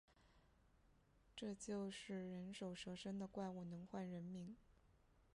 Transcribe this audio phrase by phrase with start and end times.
[1.37, 1.53] 这
[1.91, 4.55] 是人首蛇身的怪物，能唤人名